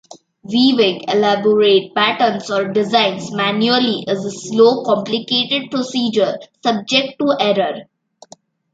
[0.41, 7.83] Weaving elaborate patterns or designs manually is a slow, complicated procedure subject to error.